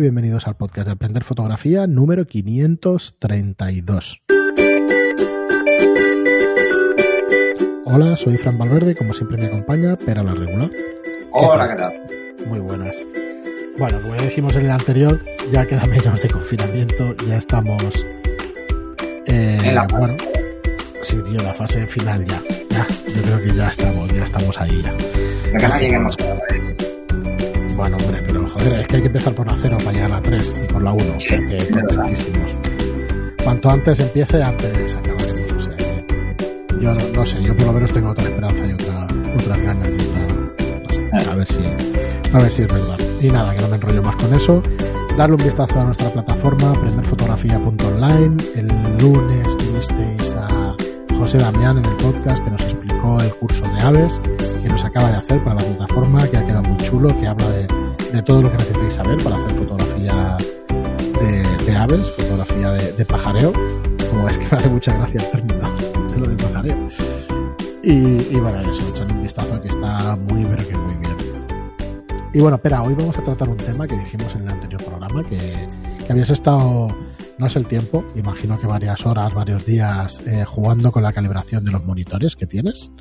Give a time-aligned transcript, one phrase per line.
[0.00, 4.22] bienvenidos al podcast de Aprender Fotografía número 532.
[7.84, 10.70] Hola, soy Fran Valverde, como siempre me acompaña Pera la Regular.
[11.32, 11.92] Hola, ¿qué tal?
[12.48, 13.04] Muy buenas.
[13.78, 17.82] Bueno, como ya dijimos en el anterior, ya queda menos de confinamiento, ya estamos...
[19.26, 20.16] Eh, En la- bueno,
[21.02, 22.40] sí, tío, la fase final ya.
[22.70, 24.92] Ya, yo creo que ya estamos, ya estamos ahí ya.
[25.68, 26.79] No lleguemos a red.
[27.80, 30.16] Bueno, hombre, pero joder, es que hay que empezar por la 0 para llegar a
[30.16, 31.02] la 3 y por la 1.
[31.18, 31.34] Sí,
[31.72, 32.52] contentísimos.
[33.42, 35.52] Cuanto antes empiece, antes acabaremos.
[35.52, 36.04] O sea, que
[36.78, 39.88] yo no, no sé, yo por lo menos tengo otra esperanza y otra, otras ganas
[39.88, 41.24] y otra.
[41.24, 41.60] no sé, a ver si,
[42.34, 42.98] a ver si es verdad.
[43.18, 44.62] Y nada, que no me enrollo más con eso.
[45.16, 48.36] Darle un vistazo a nuestra plataforma, aprenderfotografía.online.
[48.56, 48.66] El
[48.98, 50.76] lunes tuvisteis a
[51.16, 54.20] José Damián en el podcast que nos explicó el curso de aves
[54.70, 58.22] nos acaba de hacer para la plataforma, que ha quedado muy chulo, que habla de,
[58.22, 60.36] todo lo que necesitáis saber para hacer fotografía
[61.66, 63.52] de, aves, fotografía de, de pajareo.
[64.10, 65.70] Como es que me hace mucha gracia el término
[66.10, 66.88] de lo de pajareo.
[67.82, 71.16] Y, y bueno, eso, echar un vistazo que está muy, pero que muy bien.
[72.32, 75.24] Y bueno, espera, hoy vamos a tratar un tema que dijimos en el anterior programa,
[75.24, 75.66] que,
[76.06, 76.94] que habías estado,
[77.38, 81.64] no sé el tiempo, imagino que varias horas, varios días eh, jugando con la calibración
[81.64, 82.92] de los monitores que tienes.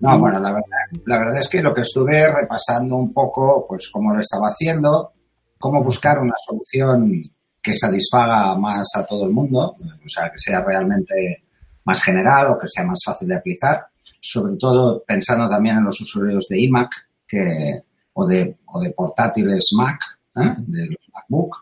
[0.00, 3.90] No, bueno, la verdad, la verdad es que lo que estuve repasando un poco, pues
[3.92, 5.12] cómo lo estaba haciendo,
[5.58, 7.20] cómo buscar una solución
[7.60, 11.44] que satisfaga más a todo el mundo, o sea, que sea realmente
[11.84, 13.86] más general o que sea más fácil de aplicar,
[14.20, 16.90] sobre todo pensando también en los usuarios de iMac
[17.26, 17.82] que,
[18.12, 20.00] o, de, o de portátiles Mac,
[20.36, 20.54] ¿eh?
[20.58, 21.56] de los MacBook,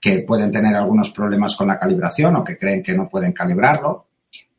[0.00, 4.06] que pueden tener algunos problemas con la calibración o que creen que no pueden calibrarlo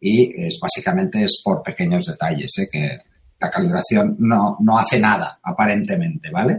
[0.08, 2.70] y es básicamente es por pequeños detalles, ¿eh?
[2.72, 3.00] que
[3.40, 6.58] la calibración no, no hace nada, aparentemente, ¿vale?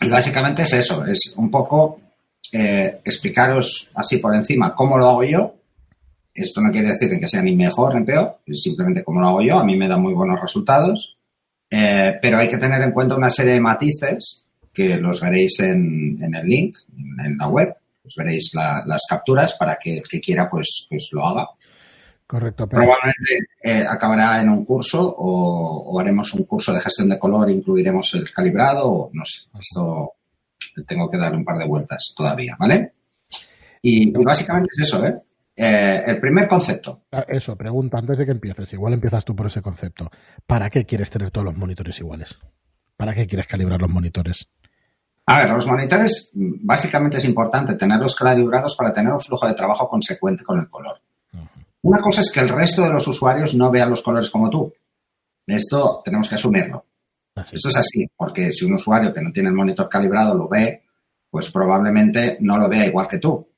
[0.00, 2.00] Y básicamente es eso, es un poco
[2.52, 5.54] eh, explicaros así por encima cómo lo hago yo.
[6.34, 9.42] Esto no quiere decir que sea ni mejor ni peor, es simplemente cómo lo hago
[9.42, 11.16] yo, a mí me da muy buenos resultados,
[11.74, 16.18] Eh, pero hay que tener en cuenta una serie de matices que los veréis en,
[16.22, 16.76] en el link,
[17.24, 17.74] en, la web,
[18.04, 21.46] os veréis la- las capturas para que el que quiera pues, pues lo haga.
[22.32, 27.10] Correcto, pero Probablemente eh, acabará en un curso o, o haremos un curso de gestión
[27.10, 29.48] de color, incluiremos el calibrado o no sé.
[29.60, 30.14] Esto
[30.86, 32.94] tengo que darle un par de vueltas todavía, ¿vale?
[33.82, 35.14] Y, y básicamente es eso, ¿eh?
[35.54, 37.02] Eh, El primer concepto.
[37.12, 38.72] Ah, Eso, pregunta antes de que empieces.
[38.72, 40.10] Igual empiezas tú por ese concepto.
[40.46, 42.40] ¿Para qué quieres tener todos los monitores iguales?
[42.96, 44.48] ¿Para qué quieres calibrar los monitores?
[45.26, 49.52] A ver, los monitores, mm, básicamente es importante tenerlos calibrados para tener un flujo de
[49.52, 50.98] trabajo consecuente con el color.
[51.82, 54.72] Una cosa es que el resto de los usuarios no vean los colores como tú.
[55.46, 56.86] Esto tenemos que asumirlo.
[57.34, 57.56] Así.
[57.56, 60.82] Esto es así, porque si un usuario que no tiene el monitor calibrado lo ve,
[61.30, 63.48] pues probablemente no lo vea igual que tú.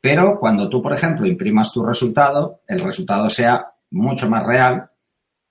[0.00, 4.90] Pero cuando tú, por ejemplo, imprimas tu resultado, el resultado sea mucho más real,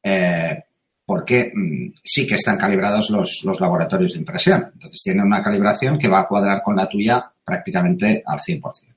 [0.02, 0.64] eh,
[1.06, 4.72] porque mm, sí que están calibrados los, los laboratorios de impresión.
[4.74, 8.96] Entonces tienen una calibración que va a cuadrar con la tuya prácticamente al 100%.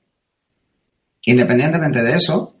[1.25, 2.56] Independientemente de eso,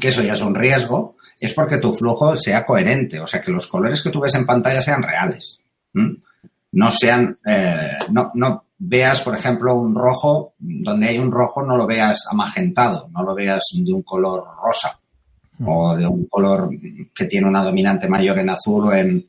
[0.00, 3.50] que eso ya es un riesgo, es porque tu flujo sea coherente, o sea, que
[3.50, 5.60] los colores que tú ves en pantalla sean reales.
[6.72, 11.76] No sean, eh, no, no veas, por ejemplo, un rojo, donde hay un rojo no
[11.76, 14.98] lo veas amagentado, no lo veas de un color rosa
[15.64, 16.70] o de un color
[17.14, 19.28] que tiene una dominante mayor en azul o en,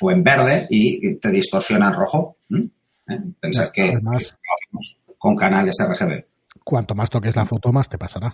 [0.00, 2.36] o en verde y te distorsiona el rojo.
[2.50, 3.18] ¿Eh?
[3.40, 4.38] Pensar que Además,
[4.70, 6.24] que con canales RGB.
[6.64, 8.32] cuanto más toques la foto, más te pasará.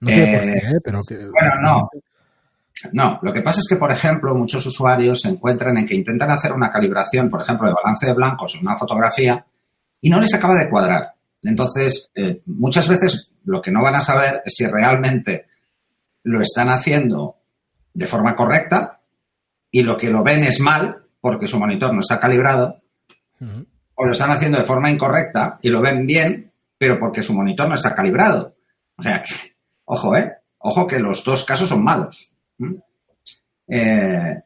[0.00, 0.78] No tiene por Eh, qué, ¿eh?
[0.84, 1.90] pero que, bueno, no.
[2.92, 6.30] No, lo que pasa es que, por ejemplo, muchos usuarios se encuentran en que intentan
[6.30, 9.44] hacer una calibración, por ejemplo, de balance de blancos en una fotografía
[10.00, 11.14] y no les acaba de cuadrar.
[11.42, 15.46] Entonces, eh, muchas veces lo que no van a saber es si realmente
[16.24, 17.36] lo están haciendo
[17.94, 19.00] de forma correcta
[19.70, 22.80] y lo que lo ven es mal porque su monitor no está calibrado
[23.94, 27.68] o lo están haciendo de forma incorrecta y lo ven bien, pero porque su monitor
[27.68, 28.54] no está calibrado.
[28.96, 29.34] O sea, que,
[29.88, 30.32] ojo, ¿eh?
[30.58, 32.30] Ojo que los dos casos son malos.
[32.58, 32.74] ¿Mm?
[33.68, 34.42] Eh,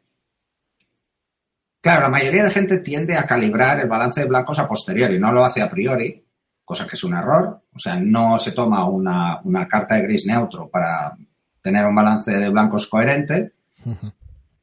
[1.80, 5.32] claro, la mayoría de gente tiende a calibrar el balance de blancos a posteriori, no
[5.32, 6.24] lo hace a priori,
[6.64, 7.62] cosa que es un error.
[7.74, 11.16] O sea, no se toma una, una carta de gris neutro para
[11.60, 13.52] tener un balance de blancos coherente,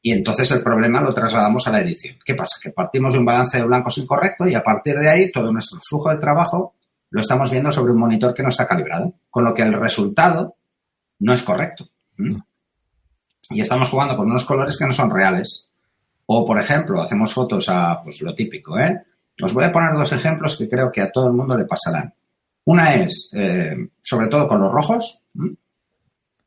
[0.02, 2.16] y entonces el problema lo trasladamos a la edición.
[2.24, 2.58] ¿Qué pasa?
[2.62, 5.80] Que partimos de un balance de blancos incorrecto y a partir de ahí todo nuestro
[5.82, 6.76] flujo de trabajo
[7.12, 10.56] lo estamos viendo sobre un monitor que no está calibrado, con lo que el resultado
[11.20, 11.90] no es correcto.
[12.18, 12.38] ¿Mm?
[13.52, 15.70] Y estamos jugando con unos colores que no son reales.
[16.28, 19.04] O, por ejemplo, hacemos fotos a, pues lo típico, ¿eh?
[19.42, 22.14] Os voy a poner dos ejemplos que creo que a todo el mundo le pasarán.
[22.66, 25.24] Una es, eh, sobre todo con los rojos,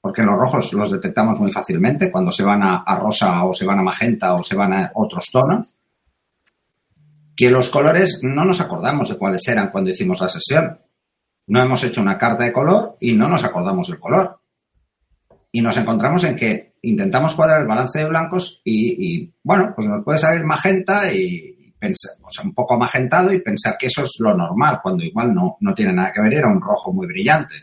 [0.00, 3.64] porque los rojos los detectamos muy fácilmente cuando se van a, a, rosa o se
[3.64, 5.74] van a magenta o se van a otros tonos.
[7.34, 10.78] Que los colores no nos acordamos de cuáles eran cuando hicimos la sesión.
[11.46, 14.41] No hemos hecho una carta de color y no nos acordamos del color.
[15.52, 19.86] Y nos encontramos en que intentamos cuadrar el balance de blancos y, y bueno, pues
[19.86, 21.52] nos puede salir magenta y,
[21.82, 25.34] pensar, o sea, un poco magentado y pensar que eso es lo normal, cuando igual
[25.34, 27.54] no, no tiene nada que ver, era un rojo muy brillante.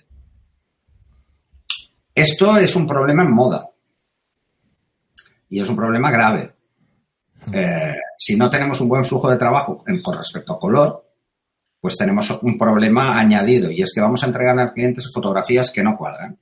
[2.13, 3.69] Esto es un problema en moda.
[5.47, 6.53] Y es un problema grave.
[7.53, 11.05] Eh, si no tenemos un buen flujo de trabajo en, con respecto a color,
[11.79, 15.81] pues tenemos un problema añadido y es que vamos a entregar a clientes fotografías que
[15.81, 16.37] no cuadran,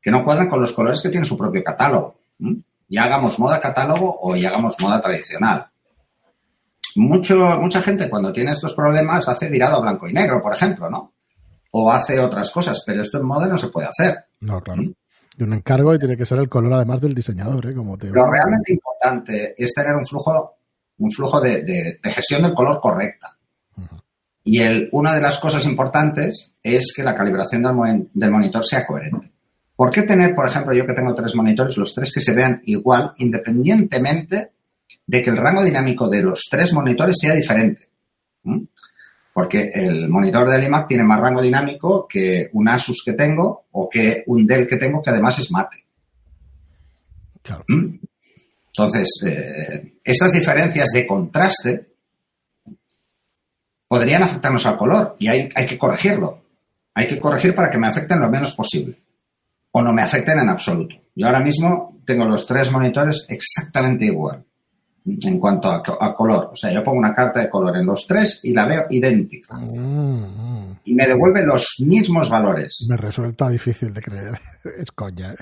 [0.00, 2.20] que no cuadran con los colores que tiene su propio catálogo.
[2.40, 2.62] ¿m?
[2.88, 5.66] Ya hagamos moda catálogo o ya hagamos moda tradicional.
[6.96, 10.90] Mucho, mucha gente cuando tiene estos problemas hace virado a blanco y negro, por ejemplo,
[10.90, 11.12] ¿no?
[11.70, 14.24] O hace otras cosas, pero esto en moda no se puede hacer.
[14.40, 14.82] No, claro.
[14.82, 17.74] Y un encargo y tiene que ser el color además del diseñador, ¿eh?
[17.74, 18.08] Como te...
[18.08, 20.56] Lo realmente importante es tener un flujo,
[20.98, 23.36] un flujo de, de, de gestión del color correcta.
[23.76, 24.02] Uh -huh.
[24.42, 28.86] Y el, una de las cosas importantes es que la calibración del, del, monitor sea
[28.86, 29.32] coherente.
[29.80, 32.60] ¿Por qué tener, por ejemplo, yo que tengo tres monitores, los tres que se vean
[32.66, 34.50] igual, independientemente
[35.06, 37.88] de que el rango dinámico de los tres monitores sea diferente?
[38.42, 38.64] ¿Mm?
[39.32, 43.88] Porque el monitor del iMac tiene más rango dinámico que un Asus que tengo o
[43.88, 45.78] que un Dell que tengo que además es mate.
[47.42, 47.64] Claro.
[47.68, 48.00] ¿Mm?
[48.66, 51.86] Entonces, eh, esas diferencias de contraste
[53.88, 56.42] podrían afectarnos al color y hay, hay, que corregirlo.
[56.92, 58.98] Hay que corregir para que me afecten lo menos posible
[59.72, 60.96] o no me afecten en absoluto.
[61.14, 64.44] Yo ahora mismo tengo los tres monitores exactamente igual
[65.04, 66.50] en cuanto a, a color.
[66.52, 69.54] O sea, yo pongo una carta de color en los tres y la veo idéntica.
[69.56, 70.80] Mm, mm.
[70.84, 72.86] Y me devuelve los mismos valores.
[72.88, 74.40] Me resulta difícil de creer.
[74.78, 75.32] Es coña.
[75.32, 75.36] ¿eh?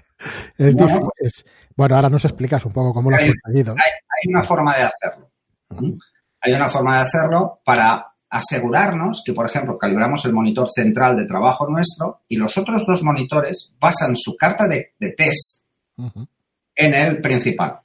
[0.56, 1.44] Es bueno, es...
[1.76, 3.72] bueno, ahora nos explicas un poco cómo lo has conseguido.
[3.72, 5.30] Hay, hay, una forma de hacerlo.
[5.70, 5.98] Mm.
[6.40, 11.26] Hay una forma de hacerlo para asegurarnos que, por ejemplo, calibramos el monitor central de
[11.26, 15.62] trabajo nuestro y los otros dos monitores basan su carta de, de test
[15.96, 16.28] uh -huh.
[16.74, 17.80] en el principal.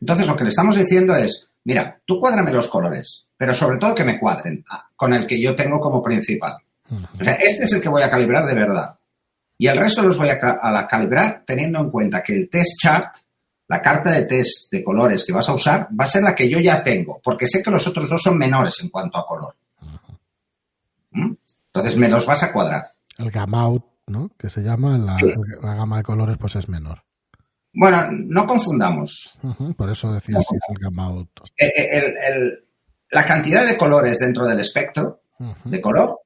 [0.00, 3.94] Entonces, lo que le estamos diciendo es, mira, tú cuádrame los colores, pero sobre todo
[3.94, 4.64] que me cuadren
[4.94, 6.56] con el que yo tengo como principal.
[6.90, 7.20] Uh -huh.
[7.20, 8.94] O sea, este es el que voy a calibrar de verdad.
[9.58, 13.16] Y el resto los voy a, a calibrar teniendo en cuenta que el test chart,
[13.66, 16.48] la carta de test de colores que vas a usar, va a ser la que
[16.48, 19.54] yo ya tengo, porque sé que los otros dos son menores en cuanto a color.
[21.72, 22.92] Entonces me los vas a cuadrar.
[23.18, 24.30] El gamma out, ¿no?
[24.38, 25.32] Que se llama, la, sí.
[25.62, 27.02] la, gama de colores pues es menor.
[27.72, 29.38] Bueno, no confundamos.
[29.42, 30.42] Uh -huh, por eso decía no.
[30.42, 31.28] si es el gamma out.
[31.56, 32.64] El, el,
[33.10, 35.70] la cantidad de colores dentro del espectro uh -huh.
[35.70, 36.20] de color,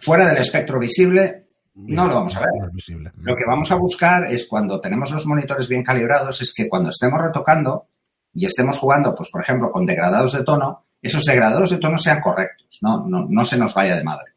[0.00, 2.70] fuera del espectro visible, no lo vamos a ver.
[2.72, 3.12] Visible.
[3.16, 6.90] Lo que vamos a buscar es cuando tenemos los monitores bien calibrados, es que cuando
[6.90, 7.86] estemos retocando
[8.34, 12.20] y estemos jugando, pues por ejemplo, con degradados de tono, esos degradados de tono sean
[12.20, 14.32] correctos, no, no, se nos vaya de madre.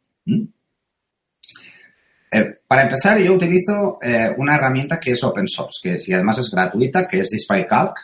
[2.31, 6.50] Eh, para empezar, yo utilizo eh, una herramienta que es open source, que además es
[6.50, 7.95] gratuita, que es DisplayCalc,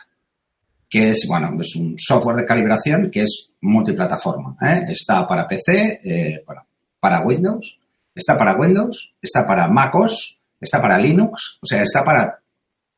[0.88, 4.56] que es, bueno, es un software de calibración que es multiplataforma.
[4.62, 4.84] ¿eh?
[4.88, 6.66] Está para PC, bueno,
[7.00, 7.78] para Windows,
[8.14, 12.38] está para Windows, está para MacOS, está para Linux, o sea, está para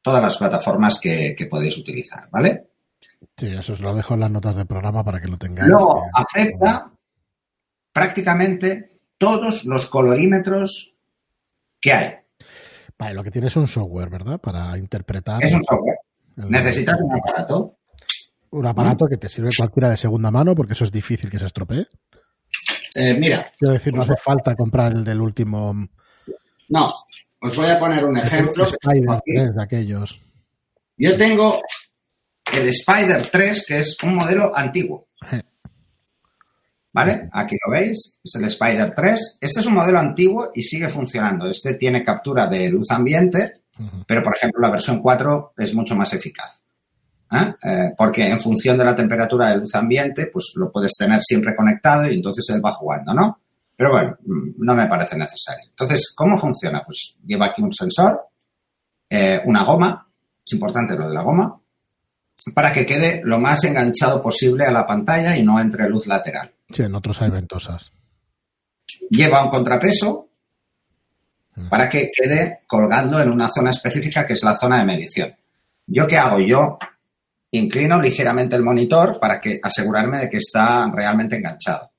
[0.02, 2.71] todas las plataformas que, que podéis utilizar, ¿vale?
[3.42, 5.68] Sí, eso os lo dejo en las notas del programa para que lo tengáis.
[5.68, 6.92] No, acepta
[7.92, 10.94] prácticamente todos los colorímetros
[11.80, 12.14] que hay.
[12.96, 14.40] Vale, lo que tiene es un software, ¿verdad?
[14.40, 15.44] Para interpretar.
[15.44, 15.98] Es un software.
[16.36, 16.50] El...
[16.52, 17.78] Necesitas un aparato.
[18.50, 19.08] Un aparato ¿Mm?
[19.08, 21.88] que te sirve cualquiera de segunda mano, porque eso es difícil que se estropee.
[22.94, 23.50] Eh, mira.
[23.58, 25.74] Quiero decir, no hace falta comprar el del último.
[26.68, 26.86] No,
[27.40, 28.66] os voy a poner un ejemplo.
[28.66, 30.22] Spider 3 de aquellos.
[30.96, 31.60] Yo tengo
[32.52, 35.08] el Spider 3, que es un modelo antiguo.
[36.94, 37.28] ¿Vale?
[37.32, 39.38] Aquí lo veis, es el Spider 3.
[39.40, 41.48] Este es un modelo antiguo y sigue funcionando.
[41.48, 44.04] Este tiene captura de luz ambiente, uh -huh.
[44.06, 46.60] pero por ejemplo la versión 4 es mucho más eficaz.
[47.32, 47.54] ¿Eh?
[47.64, 51.56] Eh, porque en función de la temperatura de luz ambiente, pues lo puedes tener siempre
[51.56, 53.40] conectado y entonces él va jugando, ¿no?
[53.74, 55.70] Pero bueno, mm, no me parece necesario.
[55.70, 56.82] Entonces, ¿cómo funciona?
[56.84, 58.20] Pues lleva aquí un sensor,
[59.08, 60.06] eh, una goma,
[60.44, 61.61] es importante lo de la goma,
[62.54, 66.52] para que quede lo más enganchado posible a la pantalla y no entre luz lateral.
[66.70, 67.92] Sí, en otros hay ventosas.
[69.10, 70.28] Lleva un contrapeso
[71.68, 75.34] para que quede colgando en una zona específica que es la zona de medición.
[75.86, 76.40] ¿Yo qué hago?
[76.40, 76.78] Yo
[77.50, 81.90] inclino ligeramente el monitor para que asegurarme de que está realmente enganchado.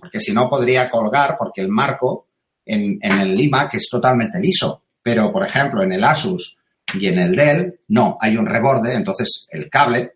[0.00, 2.28] Porque si no podría colgar porque el marco
[2.64, 4.84] en, en el iMac es totalmente liso.
[5.02, 6.56] Pero, por ejemplo, en el Asus
[6.92, 10.14] y en el Dell, no, hay un reborde, entonces el cable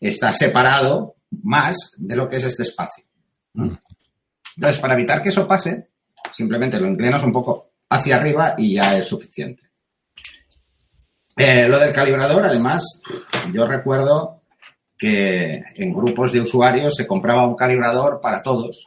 [0.00, 3.04] está separado más de lo que es este espacio.
[3.54, 5.88] Entonces, para evitar que eso pase,
[6.32, 9.62] simplemente lo inclinas un poco hacia arriba y ya es suficiente.
[11.36, 13.00] Eh, lo del calibrador, además,
[13.52, 14.42] yo recuerdo
[14.96, 18.84] que en grupos de usuarios se compraba un calibrador para todos.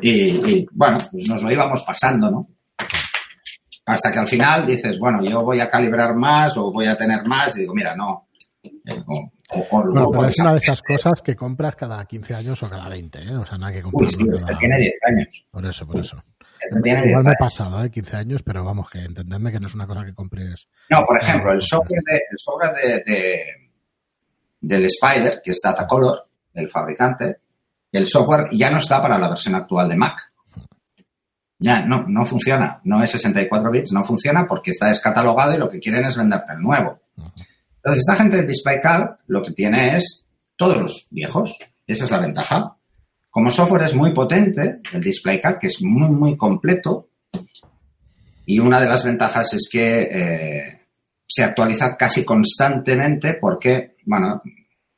[0.00, 2.48] Y, bueno, pues nos lo íbamos pasando, ¿no?
[3.86, 7.24] Hasta que al final dices, bueno, yo voy a calibrar más o voy a tener
[7.24, 8.28] más y digo, mira, no.
[8.62, 12.88] Eh, o, pero es una de esas cosas que compras cada 15 años o cada
[12.88, 13.36] 20, ¿eh?
[13.36, 14.08] O sea, nada que comprar.
[14.08, 15.46] Uy, este tiene 10 años.
[15.52, 16.22] Por eso, por eso.
[16.84, 17.90] Igual me he pasado, ¿eh?
[17.90, 20.68] 15 años, pero vamos, que entenderme que no es una cosa que compres.
[20.90, 23.44] No, por ejemplo, el software, de, el software de,
[24.60, 27.36] del Spider, que es Datacolor, el fabricante,
[27.92, 30.32] el software ya no está para la versión actual de Mac.
[31.58, 32.80] Ya no, no funciona.
[32.84, 36.52] No es 64 bits, no funciona porque está descatalogado y lo que quieren es venderte
[36.52, 37.00] el nuevo.
[37.76, 40.24] Entonces, esta gente de DisplayCalc lo que tiene es
[40.56, 41.56] todos los viejos.
[41.86, 42.76] Esa es la ventaja.
[43.30, 47.10] Como software es muy potente, el DisplayCalc, que es muy, muy completo,
[48.46, 50.80] y una de las ventajas es que eh,
[51.26, 54.40] se actualiza casi constantemente porque, bueno,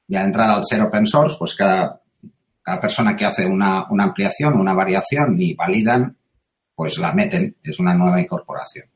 [0.06, 2.02] ya entrada al ser open source, pues cada,
[2.62, 6.17] cada persona que hace una, una ampliación, una variación y validan,
[6.78, 8.86] pues la meten, es una nueva incorporación.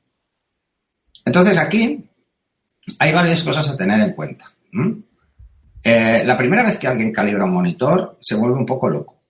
[1.24, 2.08] Entonces aquí
[2.96, 4.44] hay varias cosas a tener en cuenta.
[5.82, 9.20] Eh, la primera vez que alguien calibra un monitor se vuelve un poco loco.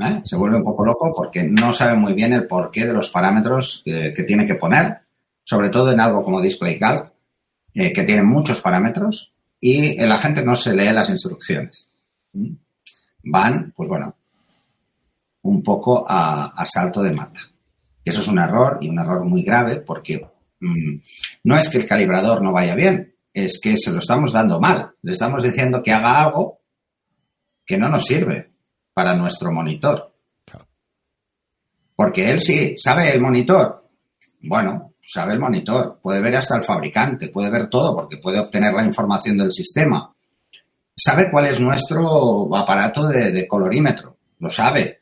[0.00, 0.22] ¿eh?
[0.24, 3.82] Se vuelve un poco loco porque no sabe muy bien el porqué de los parámetros
[3.84, 5.00] que, tiene que poner,
[5.44, 7.12] sobre todo en algo como DisplayCalc,
[7.74, 11.90] eh, que tiene muchos parámetros y la gente no se lee las instrucciones.
[13.24, 14.16] Van, pues bueno,
[15.42, 17.40] un poco a, salto de mata.
[18.04, 20.26] Eso es un error y un error muy grave porque
[20.60, 20.96] mm,
[21.44, 24.92] no es que el calibrador no vaya bien, es que se lo estamos dando mal.
[25.02, 26.60] Le estamos diciendo que haga algo
[27.64, 28.52] que no nos sirve
[28.92, 30.12] para nuestro monitor.
[31.96, 33.88] Porque él sí, ¿sabe el monitor?
[34.42, 38.72] Bueno, sabe el monitor, puede ver hasta el fabricante, puede ver todo porque puede obtener
[38.72, 40.12] la información del sistema.
[40.96, 45.00] Sabe cuál es nuestro aparato de, colorímetro, lo sabe.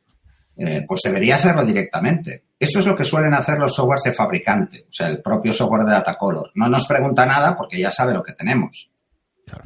[0.57, 2.45] Eh, pues debería hacerlo directamente.
[2.63, 5.85] Esto es lo que suelen hacer los softwares de fabricante, o sea, el propio software
[5.85, 6.53] de Datacolor.
[6.55, 8.89] No nos pregunta nada porque ya sabe lo que tenemos.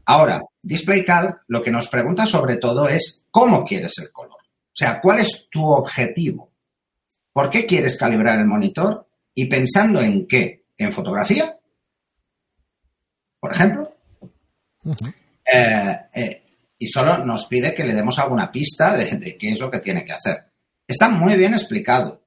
[0.07, 4.39] Ahora, DisplayCalc lo que nos pregunta sobre todo es cómo quieres el color.
[4.41, 6.51] O sea, ¿cuál es tu objetivo?
[7.35, 9.07] ¿Por qué quieres calibrar el monitor?
[9.35, 10.65] Y pensando en qué?
[10.79, 11.55] ¿En fotografía?
[13.39, 13.95] Por ejemplo.
[15.53, 16.43] Eh, eh,
[16.79, 19.81] y solo nos pide que le demos alguna pista de, de, qué es lo que
[19.81, 20.47] tiene que hacer.
[20.89, 22.26] Está muy bien explicado.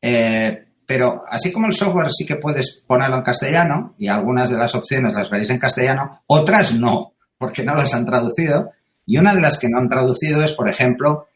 [0.00, 4.56] Eh, pero así como el software sí que puedes ponerlo en castellano, y algunas de
[4.56, 8.72] las opciones las veréis en castellano, otras no, porque no las han traducido.
[9.04, 11.28] Y una de las que no han traducido es, por ejemplo,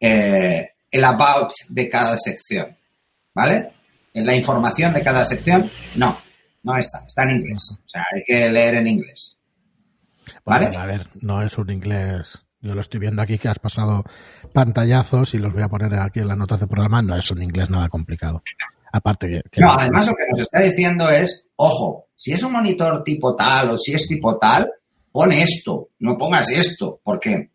[0.00, 2.76] eh, el about de cada sección.
[3.34, 3.72] ¿Vale?
[4.14, 6.18] En la información de cada sección, no,
[6.62, 7.62] no está, está en inglés.
[7.72, 9.38] O sea, hay que leer en inglés.
[10.44, 10.76] ¿Vale?
[10.76, 12.42] a ver, no es un inglés.
[12.62, 14.04] Yo lo estoy viendo aquí que has pasado
[14.52, 17.02] pantallazos y los voy a poner aquí en las notas de programa.
[17.02, 18.40] No es un inglés nada complicado.
[18.92, 19.60] Aparte que...
[19.60, 23.70] no, además lo que nos está diciendo es, ojo, si es un monitor tipo tal
[23.70, 24.70] o si es tipo tal,
[25.10, 27.50] pon esto, no pongas esto, porque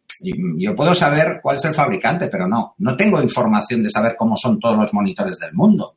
[0.58, 4.36] yo puedo saber cuál es el fabricante, pero no, no tengo información de saber cómo
[4.36, 5.96] son todos los monitores del mundo.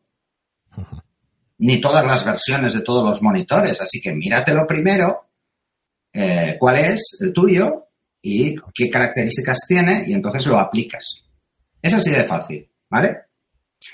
[1.58, 3.80] Ni todas las versiones de todos los monitores.
[3.80, 5.26] Así que míratelo primero,
[6.12, 7.89] eh, cuál es el tuyo
[8.22, 11.22] y qué características tiene y entonces lo aplicas.
[11.80, 13.16] Es así de fácil, ¿vale?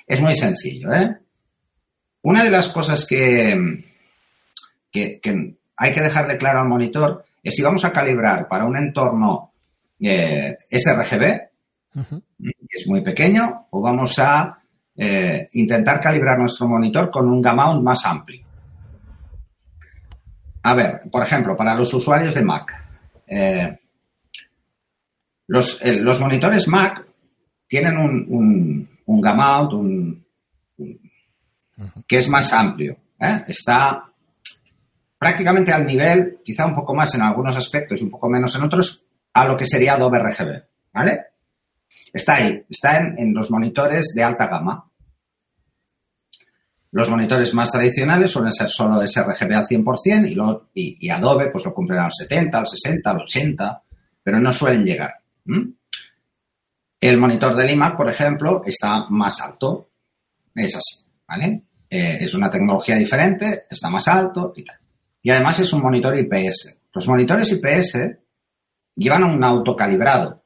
[0.06, 1.16] Es muy sencillo, ¿eh?
[2.22, 3.84] Una de las cosas que,
[4.90, 5.20] que,
[5.76, 9.52] hay que dejarle claro al monitor es si vamos a calibrar para un entorno
[10.00, 11.22] eh, sRGB,
[11.94, 14.58] que es muy pequeño, o vamos a
[14.96, 18.44] eh, intentar calibrar nuestro monitor con un gamma más amplio.
[20.62, 22.72] A ver, por ejemplo, para los usuarios de Mac,
[23.28, 23.78] eh,
[25.46, 27.06] los, monitores Mac
[27.66, 30.26] tienen un, un, un
[32.06, 32.96] que es más amplio.
[33.20, 33.44] ¿eh?
[33.48, 34.06] Está
[35.18, 38.62] prácticamente al nivel, quizá un poco más en algunos aspectos y un poco menos en
[38.62, 40.62] otros, a lo que sería Adobe RGB.
[40.92, 41.20] ¿Vale?
[42.12, 44.90] Está ahí, está en, los monitores de alta gama.
[46.92, 51.64] Los monitores más tradicionales suelen ser solo sRGB al 100% y, lo, y, Adobe pues
[51.66, 53.82] lo cumplen al 70, al 60, al 80,
[54.22, 55.14] pero no suelen llegar.
[57.00, 59.90] El monitor del iMac, por ejemplo, está más alto.
[60.54, 61.62] Es así, ¿vale?
[61.88, 64.78] Eh, es una tecnología diferente, está más alto y tal.
[65.22, 66.78] Y además es un monitor IPS.
[66.92, 68.16] Los monitores IPS
[68.96, 70.42] llevan un autocalibrado.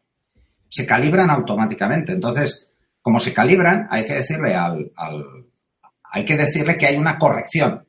[0.69, 2.13] Se calibran automáticamente.
[2.13, 2.69] Entonces,
[3.03, 4.93] como se calibran, hay que decirle al,
[6.05, 7.87] hay que decirle que hay una corrección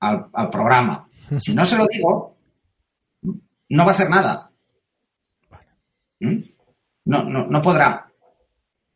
[0.00, 1.08] al, programa.
[1.40, 2.36] Si no se lo digo,
[3.22, 4.50] no va a hacer nada.
[6.20, 6.38] ¿Mm?
[7.06, 8.10] No, no, no podrá.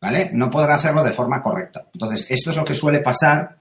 [0.01, 0.29] ¿Vale?
[0.33, 1.87] No podrá hacerlo de forma correcta.
[1.93, 3.59] Entonces, esto es lo que suele pasar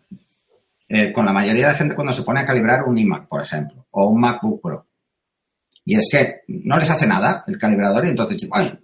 [0.88, 3.86] eh, con la mayoría de gente cuando se pone a calibrar un iMac, por ejemplo,
[3.90, 4.86] o un MacBook Pro.
[5.84, 8.78] Y es que no les hace nada el calibrador y entonces, ay,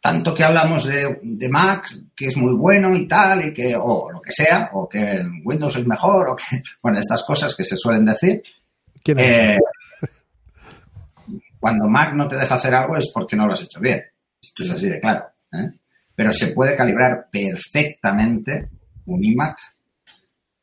[0.00, 4.20] tanto que hablamos de, Mac, que es muy bueno y tal, y que, o lo
[4.20, 8.06] que sea, o que Windows es mejor, o que, bueno, estas cosas que se suelen
[8.06, 8.42] decir.
[9.04, 9.58] Eh,
[11.60, 14.02] cuando Mac no te deja hacer algo es porque no lo has hecho bien.
[14.40, 15.26] Esto es así de claro.
[15.52, 15.70] ¿eh?
[16.14, 18.70] Pero se puede calibrar perfectamente
[19.06, 19.58] un iMac.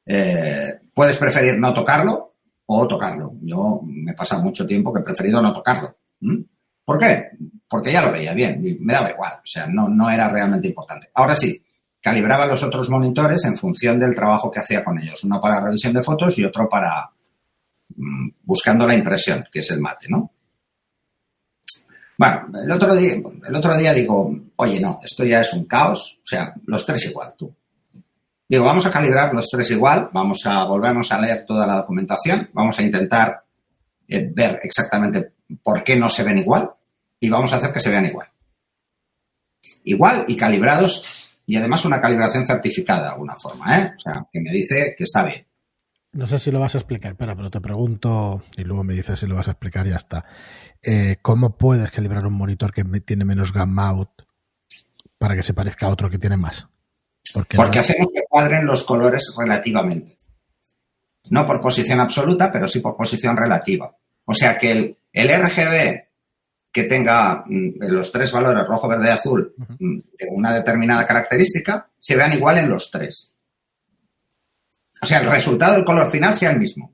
[0.05, 2.33] Eh, puedes preferir no tocarlo
[2.65, 3.33] o tocarlo.
[3.41, 5.95] Yo me pasa mucho tiempo que he preferido no tocarlo.
[6.83, 7.31] ¿Por qué?
[7.67, 11.09] Porque ya lo veía bien, me daba igual, o sea, no, no era realmente importante.
[11.13, 11.61] Ahora sí,
[11.99, 15.93] calibraba los otros monitores en función del trabajo que hacía con ellos, uno para revisión
[15.93, 17.09] de fotos y otro para
[17.93, 20.31] mm, buscando la impresión, que es el mate, ¿no?
[22.17, 26.19] Bueno, el otro día, el otro día digo, oye, no, esto ya es un caos,
[26.23, 27.53] o sea, los tres igual, tú.
[28.49, 32.49] Digo, vamos a calibrar los tres igual, vamos a volvernos a leer toda la documentación,
[32.53, 33.43] vamos a intentar
[34.07, 36.71] eh, ver exactamente por qué no se ven igual
[37.19, 38.29] y vamos a hacer que se vean igual.
[39.83, 43.93] Igual y calibrados y además una calibración certificada de alguna forma, ¿eh?
[43.95, 45.46] O sea, que me dice que está bien.
[46.13, 49.19] No sé si lo vas a explicar, espera, pero te pregunto y luego me dices
[49.19, 50.25] si lo vas a explicar y ya está.
[50.81, 54.09] Eh, ¿Cómo puedes calibrar un monitor que tiene menos gamma out
[55.17, 56.67] para que se parezca a otro que tiene más?
[57.33, 60.17] Porque, hacemos que cuadren los colores relativamente.
[61.29, 63.93] No por posición absoluta, pero sí por posición relativa.
[64.25, 66.07] O sea que el, el RGB
[66.71, 71.89] que tenga mm, los tres valores rojo, verde y azul mm, de una determinada característica
[71.97, 73.33] se vean igual en los tres.
[75.01, 76.93] O sea, el resultado del color final sea el mismo.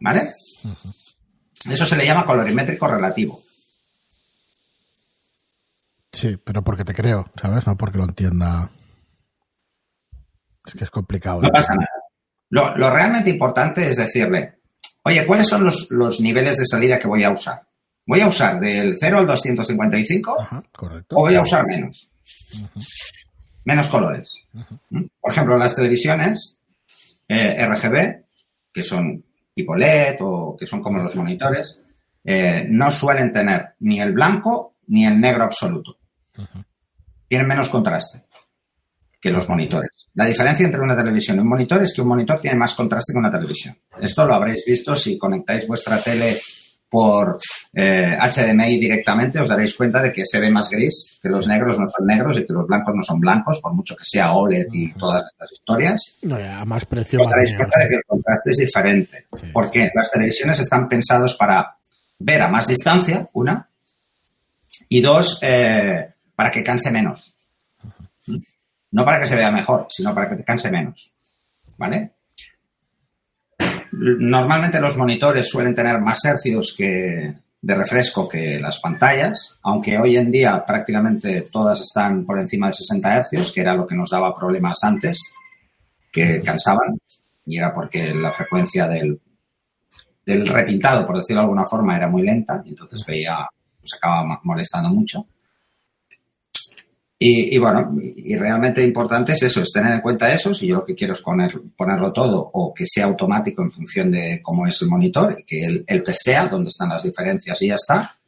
[0.00, 0.32] ¿Vale?
[1.68, 3.42] Eso se le llama colorimétrico relativo.
[6.12, 7.66] Sí, pero porque te creo, ¿sabes?
[7.66, 8.70] No porque lo entienda.
[10.64, 11.42] Es que es complicado.
[11.42, 11.90] No pasa nada.
[12.48, 14.60] Lo, realmente importante es decirle,
[15.02, 17.62] oye, ¿cuáles son los, niveles de salida que voy a usar?
[18.06, 20.48] ¿Voy a usar del 0 al 255?
[20.72, 21.16] correcto.
[21.16, 22.12] ¿O voy a usar menos?
[23.66, 24.38] Menos colores.
[24.90, 25.02] ¿Mm?
[25.20, 26.58] Por ejemplo, las televisiones
[27.28, 28.24] eh, RGB,
[28.72, 31.78] que son tipo LED o que son como los monitores,
[32.24, 35.98] eh, no suelen tener ni el blanco ni el negro absoluto.
[37.28, 38.22] Tienen menos contraste
[39.20, 39.90] que los monitores.
[40.14, 43.12] La diferencia entre una televisión y un monitor es que un monitor tiene más contraste
[43.12, 43.76] que una televisión.
[44.00, 46.40] Esto lo habréis visto si conectáis vuestra tele
[46.88, 47.38] por
[47.72, 51.78] HDMI eh, directamente, os daréis cuenta de que se ve más gris, que los negros
[51.78, 54.68] no son negros y que los blancos no son blancos, por mucho que sea OLED
[54.72, 56.00] y todas estas historias.
[56.22, 57.20] No, a más precio.
[57.20, 61.76] Os daréis cuenta de que el contraste es diferente, porque las televisiones están pensados para
[62.18, 63.68] ver a más distancia, una,
[64.88, 67.36] y dos, eh, para que canse menos.
[68.92, 71.14] No para que se vea mejor, sino para que te canse menos.
[71.76, 72.15] ¿Vale?
[73.98, 80.16] Normalmente los monitores suelen tener más hercios que, de refresco que las pantallas, aunque hoy
[80.16, 84.10] en día prácticamente todas están por encima de 60 hercios, que era lo que nos
[84.10, 85.32] daba problemas antes,
[86.12, 86.98] que cansaban,
[87.44, 89.20] y era porque la frecuencia del,
[90.24, 93.38] del repintado, por decirlo de alguna forma, era muy lenta, y entonces veía,
[93.80, 95.26] nos acaba molestando mucho.
[97.18, 100.84] Y, bueno, y realmente importante es eso, es tener en cuenta eso, si yo lo
[100.84, 104.82] que quiero es poner, ponerlo todo o que sea automático en función de cómo es
[104.82, 108.18] el monitor, y que él, testea dónde están las diferencias y ya está,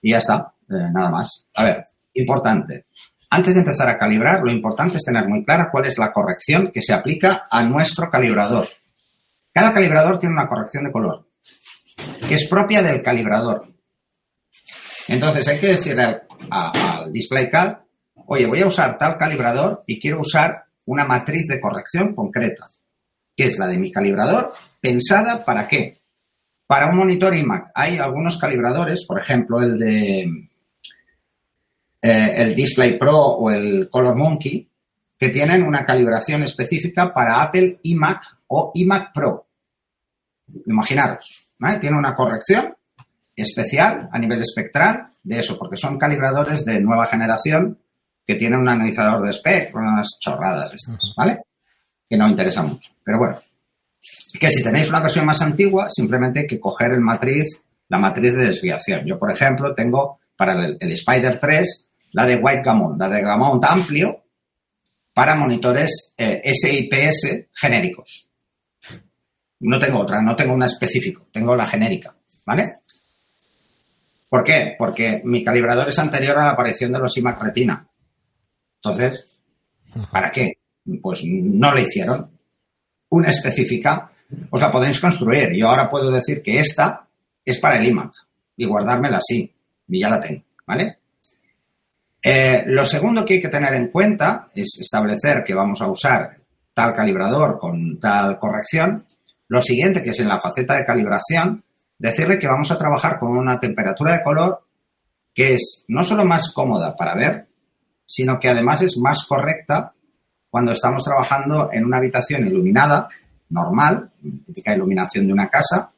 [0.00, 1.46] y ya está, eh, nada más.
[1.54, 2.86] A ver, importante.
[3.30, 6.70] Antes de empezar a calibrar, lo importante es tener muy clara cuál es la corrección
[6.72, 8.68] que se aplica a nuestro calibrador.
[9.52, 11.28] Cada calibrador tiene una corrección de color,
[12.26, 13.72] que es propia del calibrador.
[15.06, 17.81] Entonces hay que decirle al, al DisplayCal
[18.32, 22.70] oye, voy a usar tal calibrador y quiero usar una matriz de corrección concreta,
[23.36, 26.00] que es la de mi calibrador, pensada para qué?
[26.66, 27.72] Para un monitor iMac.
[27.74, 30.20] Hay algunos calibradores, por ejemplo, el de
[32.00, 34.66] eh, el Display Pro o el Color Monkey,
[35.18, 39.46] que tienen una calibración específica para Apple iMac o iMac Pro.
[40.66, 41.48] Imaginaros.
[41.82, 42.74] Tiene una corrección
[43.36, 47.78] especial a nivel espectral de eso, porque son calibradores de nueva generación
[48.26, 51.40] que tienen un analizador de espectro, unas chorradas estas, ¿vale?
[52.08, 52.92] Que no interesa mucho.
[53.04, 53.38] Pero bueno,
[54.38, 57.46] que si tenéis una versión más antigua, simplemente hay que coger el matriz,
[57.88, 59.04] la matriz de desviación.
[59.06, 63.64] Yo, por ejemplo, tengo para el, Spider 3 la de White Gamont, la de Gamont
[63.64, 64.24] amplio
[65.14, 68.30] para monitores eh, SIPS genéricos.
[69.60, 72.78] No tengo otra, no tengo una específico, tengo la genérica, ¿vale?
[74.28, 74.74] ¿Por qué?
[74.78, 77.86] Porque mi calibrador es anterior a la aparición de los IMAX Retina.
[78.84, 79.28] Entonces,
[80.10, 80.54] ¿para qué?
[81.00, 82.30] Pues no le hicieron.
[83.10, 84.10] Una específica,
[84.50, 85.52] os la podéis construir.
[85.54, 87.06] Yo ahora puedo decir que esta
[87.44, 88.12] es para el iMac
[88.56, 89.52] y guardármela así.
[89.88, 90.98] Y ya la tengo, ¿vale?
[92.22, 96.36] Eh, lo segundo que hay que tener en cuenta es establecer que vamos a usar
[96.74, 99.04] tal calibrador con tal corrección.
[99.48, 101.62] Lo siguiente, que es en la faceta de calibración,
[101.98, 104.64] decirle que vamos a trabajar con una temperatura de color
[105.34, 107.46] que es no solo más cómoda para ver,
[108.06, 109.94] sino que además es más correcta
[110.50, 113.08] cuando estamos trabajando en una habitación iluminada,
[113.48, 114.10] normal,
[114.44, 115.90] típica iluminación de una casa,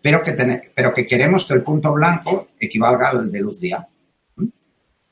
[0.00, 3.86] pero que, pero que queremos que el punto blanco equivalga al de luz día.
[4.36, 4.46] ¿Mm?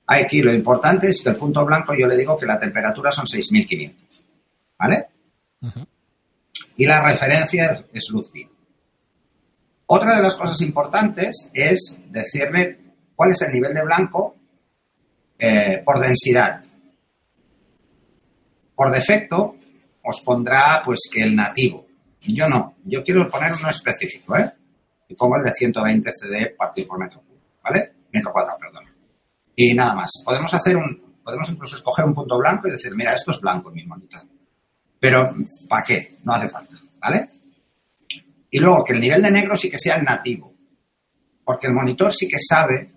[0.06, 3.26] Aquí lo importante es que el punto blanco yo le digo que la temperatura son
[3.26, 4.24] 6500,
[4.78, 5.06] ¿vale?
[6.76, 8.48] Y la referencia es luz día.
[9.86, 12.78] Otra de las cosas importantes es decirle
[13.16, 14.36] cuál es el nivel de blanco
[15.40, 16.62] eh, por densidad.
[18.74, 19.56] Por defecto
[20.02, 21.86] os pondrá pues que el nativo.
[22.20, 24.52] Yo no, yo quiero poner uno específico, ¿eh?
[25.08, 27.22] Y pongo el de 120 CD partido por metro
[27.62, 27.92] ¿vale?
[28.12, 28.84] Metro cuadrado, perdón.
[29.56, 30.10] Y nada más.
[30.24, 33.70] Podemos hacer un, podemos incluso escoger un punto blanco y decir, mira, esto es blanco
[33.70, 34.22] en mi monitor.
[34.98, 35.34] Pero,
[35.68, 36.18] ¿para qué?
[36.24, 37.30] No hace falta, ¿vale?
[38.50, 40.52] Y luego que el nivel de negro sí que sea el nativo.
[41.44, 42.92] Porque el monitor sí que sabe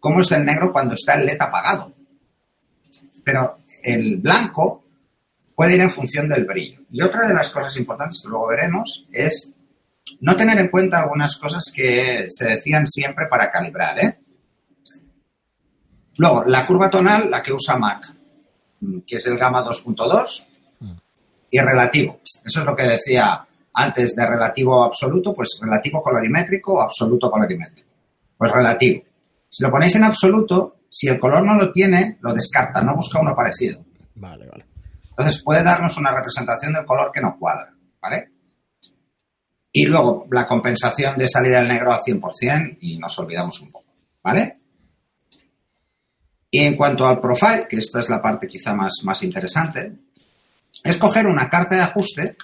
[0.00, 1.92] cómo es el negro cuando está el LED apagado.
[3.24, 4.84] Pero el blanco
[5.54, 6.80] puede ir en función del brillo.
[6.90, 9.52] Y otra de las cosas importantes que luego veremos es
[10.20, 13.98] no tener en cuenta algunas cosas que se decían siempre para calibrar.
[13.98, 14.18] ¿eh?
[16.16, 18.12] Luego, la curva tonal, la que usa Mac,
[19.06, 20.46] que es el gamma 2.2,
[21.50, 22.20] y relativo.
[22.44, 27.88] Eso es lo que decía antes de relativo absoluto, pues relativo colorimétrico o absoluto colorimétrico.
[28.36, 29.02] Pues relativo.
[29.48, 33.20] Si lo ponéis en absoluto, si el color no lo tiene, lo descarta, no busca
[33.20, 33.84] uno parecido.
[34.14, 34.66] Vale, vale.
[35.10, 38.30] Entonces puede darnos una representación del color que no cuadra, ¿vale?
[39.72, 43.94] Y luego la compensación de salida del negro al 100% y nos olvidamos un poco,
[44.22, 44.58] ¿vale?
[46.50, 49.92] Y en cuanto al profile, que esta es la parte quizá más, más interesante,
[50.84, 52.36] es coger una carta de ajuste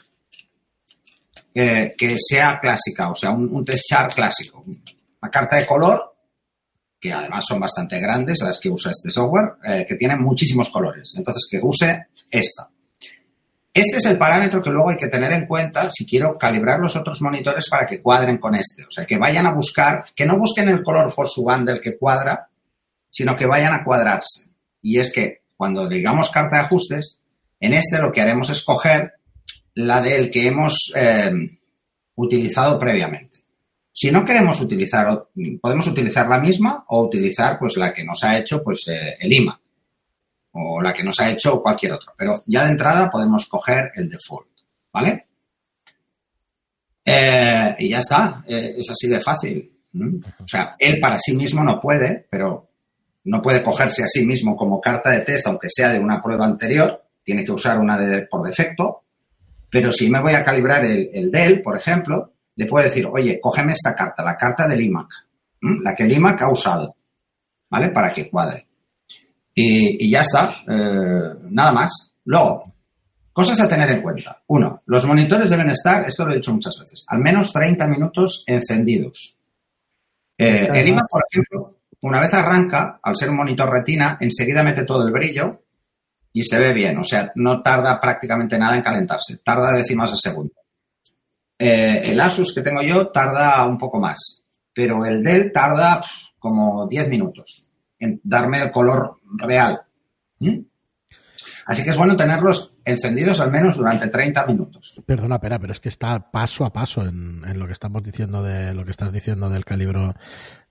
[1.54, 4.64] que sea clásica, o sea, un, test chart clásico.
[5.22, 6.13] Una carta de color
[7.04, 11.12] que además son bastante grandes las que usa este software, eh, que tienen muchísimos colores.
[11.14, 12.66] Entonces, que use esta.
[13.74, 16.96] Este es el parámetro que luego hay que tener en cuenta si quiero calibrar los
[16.96, 18.86] otros monitores para que cuadren con este.
[18.86, 21.82] O sea, que vayan a buscar, que no busquen el color por su banda el
[21.82, 22.48] que cuadra,
[23.10, 24.48] sino que vayan a cuadrarse.
[24.80, 27.20] Y es que cuando digamos carta de ajustes,
[27.60, 29.12] en este lo que haremos es coger
[29.74, 31.30] la del que hemos eh,
[32.14, 33.33] utilizado previamente.
[33.96, 35.28] Si no queremos utilizar,
[35.62, 39.32] podemos utilizar la misma o utilizar pues la que nos ha hecho pues eh, el
[39.32, 39.60] IMA
[40.50, 42.12] o la que nos ha hecho cualquier otro.
[42.18, 44.48] Pero ya de entrada podemos coger el default,
[44.92, 45.28] ¿vale?
[47.04, 49.72] Eh, y ya está, eh, es así de fácil.
[50.40, 52.68] O sea, él para sí mismo no puede, pero
[53.22, 56.46] no puede cogerse a sí mismo como carta de test, aunque sea de una prueba
[56.46, 59.04] anterior, tiene que usar una de, por defecto.
[59.70, 63.40] Pero si me voy a calibrar el, el Dell, por ejemplo, le puedo decir, oye,
[63.40, 65.08] cógeme esta carta, la carta del IMAC,
[65.82, 66.96] la que el IMAC ha usado,
[67.70, 67.88] ¿vale?
[67.88, 68.66] Para que cuadre.
[69.54, 72.14] Y, ya está, eh, nada más.
[72.24, 72.72] Luego,
[73.32, 74.42] cosas a tener en cuenta.
[74.48, 78.44] Uno, los monitores deben estar, esto lo he dicho muchas veces, al menos 30 minutos
[78.46, 79.38] encendidos.
[80.36, 84.84] Eh, el IMAC, por ejemplo, una vez arranca, al ser un monitor retina, enseguida mete
[84.84, 85.62] todo el brillo
[86.32, 86.98] y se ve bien.
[86.98, 89.38] O sea, no tarda prácticamente nada en calentarse.
[89.38, 90.54] Tarda décimas de segundo.
[91.66, 94.42] Eh, el Asus que tengo yo tarda un poco más,
[94.74, 96.02] pero el Dell tarda
[96.38, 99.80] como 10 minutos en darme el color real.
[100.40, 100.58] ¿Mm?
[101.64, 105.02] Así que es bueno tenerlos encendidos al menos durante 30 minutos.
[105.06, 108.84] Perdona, pero es que está paso a paso en, lo que estamos diciendo de lo
[108.84, 110.12] que estás diciendo del calibro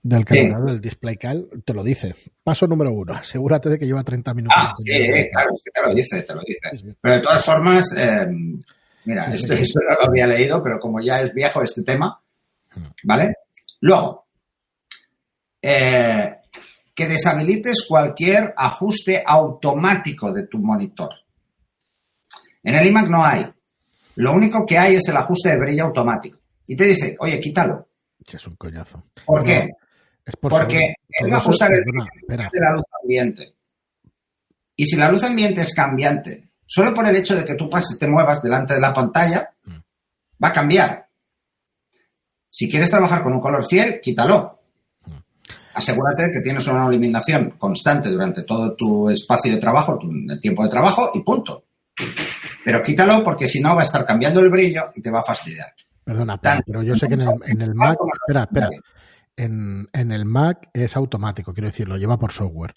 [0.00, 2.14] del calibrador del display cal te lo dice.
[2.44, 4.56] Paso número uno, asegúrate de que lleva 30 minutos.
[4.56, 6.96] Ah, sí, claro, es que te lo dice, te lo dice.
[7.00, 8.28] Pero de todas formas, eh,
[9.04, 12.20] mira, esto, no lo había leído, pero como ya es viejo este tema,
[12.74, 12.86] hmm.
[13.04, 13.34] ¿vale?
[13.80, 14.26] Luego,
[15.60, 16.36] eh,
[16.94, 21.10] que deshabilites cualquier ajuste automático de tu monitor.
[22.62, 23.46] En el iMac no hay.
[24.16, 26.38] Lo único que hay es el ajuste de brillo automático.
[26.66, 27.88] Y te dice, oye, quítalo.
[28.24, 29.04] Es un coñazo.
[29.26, 29.70] ¿Por qué?
[30.40, 33.54] Porque él va a ajustar el brillo de la luz ambiente.
[34.76, 36.43] Y si la luz ambiente es cambiante,
[36.74, 39.76] solo por el hecho de que tú pases, te muevas delante de la pantalla, mm.
[40.42, 41.06] va a cambiar.
[42.50, 44.58] Si quieres trabajar con un color fiel, quítalo.
[45.06, 45.12] Mm.
[45.74, 50.10] Asegúrate que tienes una iluminación constante durante todo tu espacio de trabajo, tu
[50.40, 51.62] tiempo de trabajo y punto.
[52.64, 55.24] Pero quítalo porque si no va a estar cambiando el brillo y te va a
[55.24, 55.72] fastidiar.
[56.02, 58.68] Perdona, pero yo sé que en el, Mac, espera, espera,
[59.36, 62.74] en, el Mac es automático, quiero decir, lo lleva por software.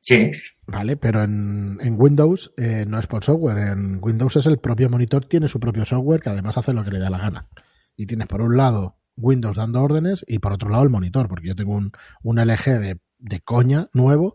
[0.00, 0.32] Sí.
[0.70, 3.58] Vale, pero en, Windows eh, no es por software.
[3.58, 6.92] En Windows es el propio monitor, tiene su propio software que además hace lo que
[6.92, 7.48] le da la gana.
[7.96, 11.48] Y tienes por un lado Windows dando órdenes y por otro lado el monitor, porque
[11.48, 14.34] yo tengo un, un LG de, de coña nuevo,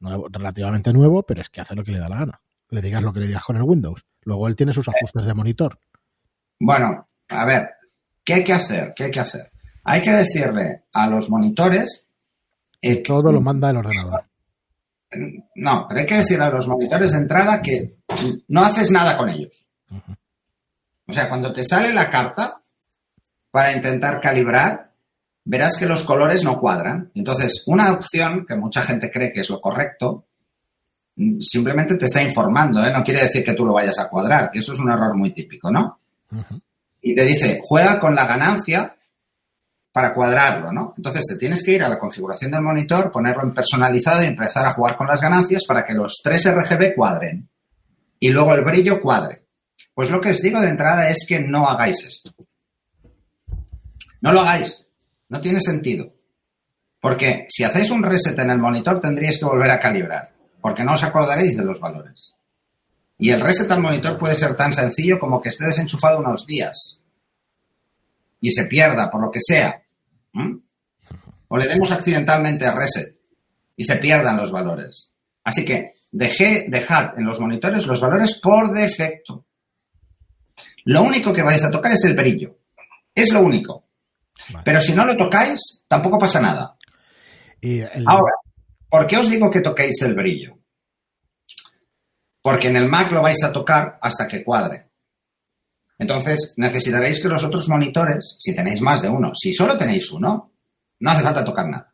[0.00, 3.02] nuevo, relativamente nuevo, pero es que hace lo que le da la gana le digas
[3.02, 4.04] lo que le digas con el Windows.
[4.22, 5.78] Luego él tiene sus ajustes de monitor.
[6.60, 7.70] Bueno, a ver,
[8.24, 8.92] ¿qué hay que hacer?
[8.94, 9.50] ¿Qué hay que hacer?
[9.84, 12.06] Hay que decirle a los monitores.
[12.80, 14.27] Eh, todo lo manda el ordenador.
[15.54, 17.96] No, pero hay que decirle a los monitores de entrada que
[18.48, 19.66] no haces nada con ellos.
[21.06, 22.60] O sea, cuando te sale la carta
[23.50, 24.92] para intentar calibrar,
[25.44, 27.10] verás que los colores no cuadran.
[27.14, 30.26] Entonces, una opción que mucha gente cree que es lo correcto
[31.40, 32.92] simplemente te está informando, ¿eh?
[32.92, 35.30] no quiere decir que tú lo vayas a cuadrar, que eso es un error muy
[35.30, 35.98] típico, ¿no?
[37.00, 38.96] Y te dice, juega con la ganancia
[39.98, 40.94] para cuadrarlo, ¿no?
[40.96, 44.64] Entonces te tienes que ir a la configuración del monitor, ponerlo en personalizado y empezar
[44.64, 47.48] a jugar con las ganancias para que los tres RGB cuadren
[48.20, 49.46] y luego el brillo cuadre.
[49.92, 52.32] Pues lo que os digo de entrada es que no hagáis esto.
[54.20, 54.86] No lo hagáis.
[55.30, 56.14] No tiene sentido.
[57.00, 60.30] Porque si hacéis un reset en el monitor tendríais que volver a calibrar
[60.60, 62.36] porque no os acordaréis de los valores.
[63.18, 67.00] Y el reset al monitor puede ser tan sencillo como que esté desenchufado unos días
[68.40, 69.82] y se pierda por lo que sea.
[71.48, 73.16] O le demos accidentalmente a reset
[73.76, 75.14] y se pierdan los valores.
[75.44, 79.46] Así que dejé, dejad en los monitores los valores por defecto.
[80.84, 82.58] Lo único que vais a tocar es el brillo.
[83.14, 83.88] Es lo único.
[84.64, 86.74] Pero si no lo tocáis, tampoco pasa nada.
[88.06, 88.34] Ahora,
[88.88, 90.58] ¿por qué os digo que toquéis el brillo?
[92.48, 94.87] porque en el Mac lo vais a tocar hasta que cuadre.
[95.98, 100.52] Entonces, necesitaréis que los otros monitores, si tenéis más de uno, si solo tenéis uno,
[101.00, 101.92] no hace falta tocar nada.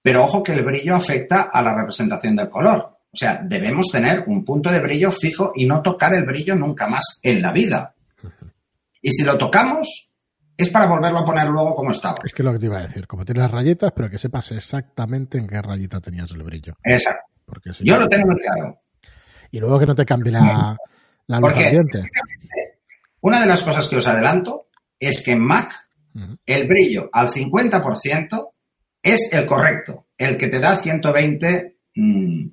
[0.00, 2.98] Pero ojo que el brillo afecta a la representación del color.
[3.12, 6.88] O sea, debemos tener un punto de brillo fijo y no tocar el brillo nunca
[6.88, 7.94] más en la vida.
[9.02, 10.14] Y si lo tocamos,
[10.56, 12.16] es para volverlo a poner luego como estaba.
[12.24, 14.50] Es que lo que te iba a decir, como tienes las rayitas, pero que sepas
[14.52, 16.74] exactamente en qué rayita tenías el brillo.
[16.82, 17.26] Exacto.
[17.80, 18.80] Yo lo tengo muy claro.
[19.50, 20.76] Y luego que no te cambie la,
[21.26, 22.04] la luz ambiente.
[23.20, 25.72] Una de las cosas que os adelanto es que en Mac
[26.44, 28.50] el brillo al 50%
[29.02, 32.46] es el correcto, el que te da 120 mm,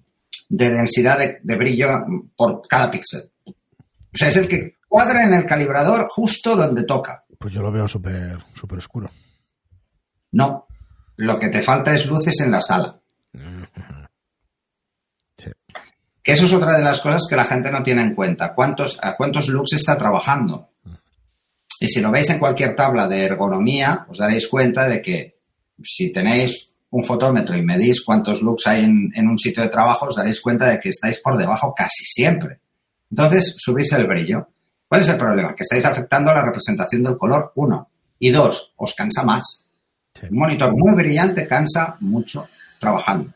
[0.50, 1.88] de densidad de, brillo
[2.36, 3.32] por cada píxel.
[3.46, 7.26] O sea, es el que cuadra en el calibrador justo donde toca.
[7.38, 9.12] Pues yo lo veo súper súper oscuro.
[10.32, 10.68] No,
[11.18, 13.00] lo que te falta es luces en la sala.
[16.30, 18.54] Que eso es otra de las cosas que la gente no tiene en cuenta.
[18.54, 20.70] ¿Cuántos, ¿A cuántos looks está trabajando?
[21.80, 25.40] Y si lo veis en cualquier tabla de ergonomía, os daréis cuenta de que
[25.84, 30.18] si tenéis un fotómetro y medís cuántos looks hay en, un sitio de trabajo, os
[30.18, 32.60] daréis cuenta de que estáis por debajo casi siempre.
[33.10, 34.50] Entonces, subís el brillo.
[34.88, 35.56] ¿Cuál es el problema?
[35.56, 37.90] Que estáis afectando la representación del color, uno.
[38.20, 39.66] Y dos, os cansa más.
[40.30, 43.34] Un monitor muy brillante cansa mucho trabajando.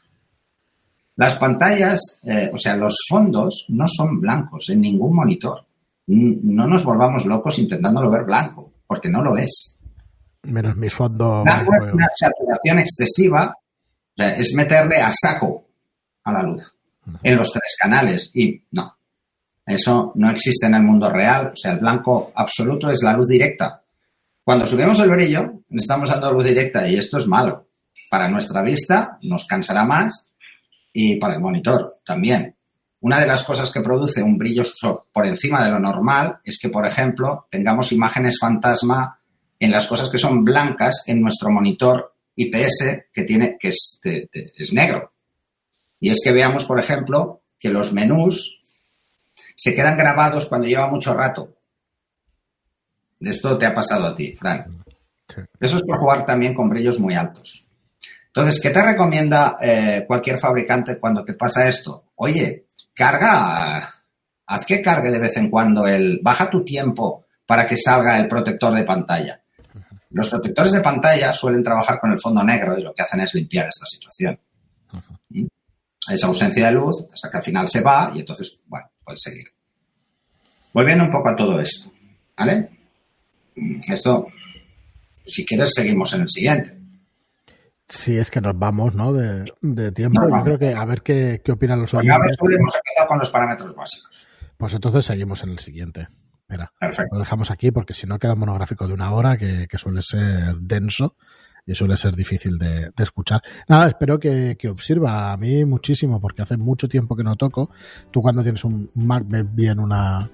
[1.15, 5.65] Las pantallas, eh, o sea, los fondos no son blancos en ningún monitor.
[6.08, 9.78] No nos volvamos locos intentándolo ver blanco, porque no lo es.
[10.43, 11.43] Menos mi fondo.
[11.43, 13.56] Una, saturación excesiva
[14.17, 15.67] es meterle a saco
[16.23, 16.73] a la luz
[17.21, 18.97] en los tres canales y no.
[19.65, 21.52] Eso no existe en el mundo real.
[21.54, 23.82] O sea, el blanco absoluto es la luz directa.
[24.43, 27.67] Cuando subimos el brillo, estamos dando luz directa y esto es malo.
[28.10, 30.33] Para nuestra vista nos cansará más
[30.93, 32.56] y para el monitor también.
[33.01, 34.63] Una de las cosas que produce un brillo
[35.12, 39.19] por encima de lo normal es que, por ejemplo, tengamos imágenes fantasma
[39.60, 44.73] en las cosas que son blancas en nuestro monitor IPS que tiene que es, es
[44.73, 45.12] negro.
[45.99, 48.62] Y es que veamos, por ejemplo, que los menús
[49.56, 51.56] se quedan grabados cuando lleva mucho rato.
[53.19, 54.84] De esto te ha pasado a ti, Fran.
[55.60, 57.67] Eso es por jugar también con brillos muy altos.
[58.36, 62.06] Entonces, ¿qué te recomienda eh, cualquier fabricante cuando te pasa esto?
[62.15, 63.93] Oye, carga,
[64.48, 68.28] haz que cargue de vez en cuando el, baja tu tiempo para que salga el
[68.28, 69.39] protector de pantalla.
[70.10, 73.36] Los protectores de pantalla suelen trabajar con el fondo negro y lo que hacen es
[73.36, 74.39] limpiar esta situación.
[75.30, 75.46] ¿Mm?
[76.12, 79.46] Esa ausencia de luz hasta que al final se va y entonces, bueno, puedes seguir.
[80.74, 81.93] Volviendo un poco a todo esto,
[82.36, 82.69] ¿vale?
[83.88, 84.26] Esto,
[85.24, 86.73] si quieres, seguimos en el siguiente.
[87.88, 89.13] Sí, es que nos vamos, ¿no?
[89.13, 90.22] De, tiempo.
[90.28, 92.38] Yo creo que a ver qué, opinan los pues oyentes.
[92.39, 94.28] hemos empezado con los parámetros básicos.
[94.58, 96.08] Pues entonces seguimos en el siguiente.
[96.41, 97.15] Espera, Perfecto.
[97.15, 100.56] lo dejamos aquí porque si no queda un monográfico de una hora que, suele ser
[100.58, 101.15] denso
[101.65, 103.41] y suele ser difícil de, escuchar.
[103.67, 107.36] Nada, espero que, que, os sirva a mí muchísimo porque hace mucho tiempo que no
[107.36, 107.69] toco.
[108.12, 110.30] Tú cuando tienes un Mac ves bien una,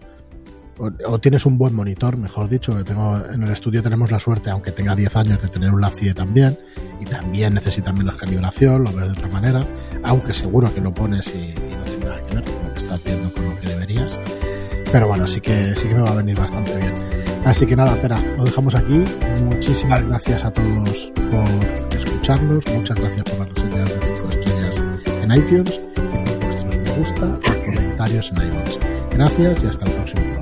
[0.79, 4.49] o, tienes un buen monitor, mejor dicho, que tengo en el estudio tenemos la suerte,
[4.49, 6.57] aunque tenga 10 años, de tener un LACIE también,
[6.99, 9.65] y también necesita menos calibración, lo ves de otra manera,
[10.03, 13.03] aunque seguro que lo pones y, no tiene nada que ver con lo que estás
[13.03, 14.19] viendo con lo que deberías.
[14.91, 16.93] Pero bueno, sí que, sí que me va a venir bastante bien.
[17.45, 19.03] Así que nada, espera, lo dejamos aquí.
[19.43, 24.85] Muchísimas gracias a todos por escucharnos, muchas gracias por las reseñas de 5 estrellas
[25.21, 28.79] en iTunes y por vuestros me gusta y comentarios en iVoox.
[29.11, 30.38] Gracias y hasta el próximo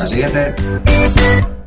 [0.00, 1.59] Hasta siguiente.